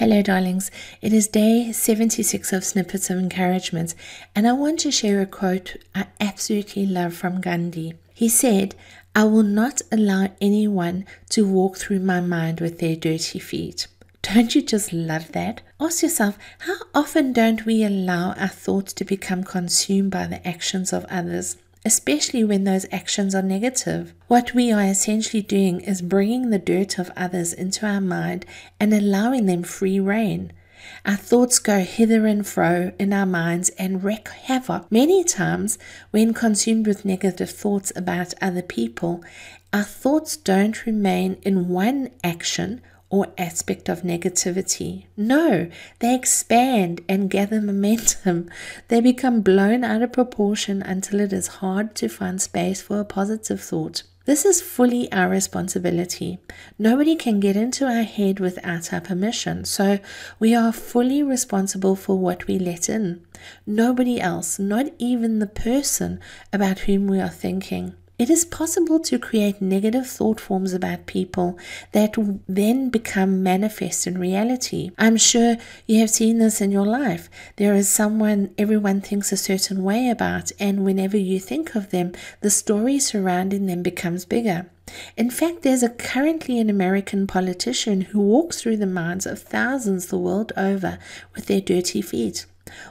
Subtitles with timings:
[0.00, 0.70] Hello, darlings.
[1.02, 3.94] It is day 76 of Snippets of Encouragement,
[4.34, 7.92] and I want to share a quote I absolutely love from Gandhi.
[8.14, 8.74] He said,
[9.14, 13.88] I will not allow anyone to walk through my mind with their dirty feet.
[14.22, 15.60] Don't you just love that?
[15.78, 20.94] Ask yourself, how often don't we allow our thoughts to become consumed by the actions
[20.94, 21.58] of others?
[21.84, 24.14] Especially when those actions are negative.
[24.28, 28.44] What we are essentially doing is bringing the dirt of others into our mind
[28.78, 30.52] and allowing them free reign.
[31.04, 34.90] Our thoughts go hither and fro in our minds and wreak havoc.
[34.90, 35.78] Many times,
[36.10, 39.22] when consumed with negative thoughts about other people,
[39.72, 42.80] our thoughts don't remain in one action
[43.10, 45.04] or aspect of negativity.
[45.16, 48.48] No, they expand and gather momentum.
[48.88, 53.04] They become blown out of proportion until it is hard to find space for a
[53.04, 54.04] positive thought.
[54.26, 56.38] This is fully our responsibility.
[56.78, 59.98] Nobody can get into our head without our permission, so
[60.38, 63.26] we are fully responsible for what we let in.
[63.66, 66.20] Nobody else, not even the person
[66.52, 67.94] about whom we are thinking.
[68.20, 71.58] It is possible to create negative thought forms about people
[71.92, 74.90] that then become manifest in reality.
[74.98, 77.30] I'm sure you have seen this in your life.
[77.56, 82.12] There is someone everyone thinks a certain way about, and whenever you think of them,
[82.42, 84.66] the story surrounding them becomes bigger.
[85.16, 90.08] In fact, there's a currently an American politician who walks through the minds of thousands
[90.08, 90.98] the world over
[91.34, 92.44] with their dirty feet.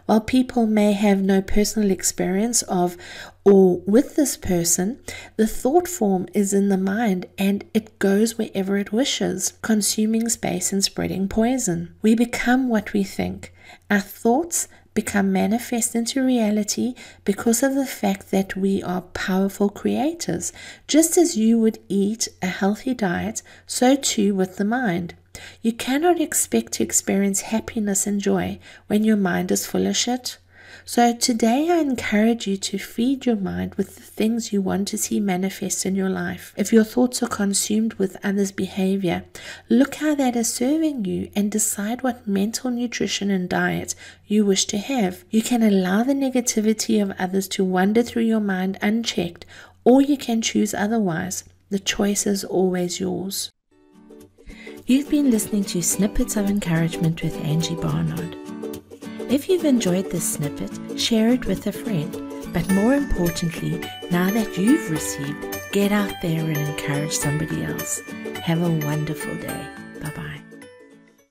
[0.05, 2.97] While people may have no personal experience of
[3.43, 4.99] or with this person,
[5.37, 10.71] the thought form is in the mind and it goes wherever it wishes, consuming space
[10.71, 11.95] and spreading poison.
[12.01, 13.53] We become what we think.
[13.89, 14.67] Our thoughts
[14.99, 20.51] become manifest into reality because of the fact that we are powerful creators.
[20.89, 25.13] Just as you would eat a healthy diet, so too with the mind.
[25.61, 30.37] You cannot expect to experience happiness and joy when your mind is full of shit.
[30.85, 34.97] So today I encourage you to feed your mind with the things you want to
[34.97, 36.53] see manifest in your life.
[36.57, 39.23] If your thoughts are consumed with others' behavior,
[39.69, 43.95] look how that is serving you and decide what mental nutrition and diet
[44.25, 45.23] you wish to have.
[45.29, 49.45] You can allow the negativity of others to wander through your mind unchecked,
[49.83, 51.43] or you can choose otherwise.
[51.69, 53.51] The choice is always yours.
[54.87, 58.48] You've been listening to Snippets of Encouragement with Angie Barnard.
[59.29, 62.11] If you've enjoyed this snippet, share it with a friend.
[62.51, 63.79] But more importantly,
[64.09, 68.01] now that you've received, get out there and encourage somebody else.
[68.41, 69.67] Have a wonderful day.